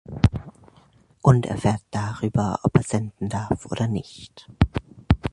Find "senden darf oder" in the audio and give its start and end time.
2.81-3.85